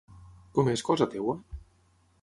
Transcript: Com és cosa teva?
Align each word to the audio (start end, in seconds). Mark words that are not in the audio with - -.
Com 0.59 0.71
és 0.73 0.83
cosa 0.89 1.09
teva? 1.13 1.37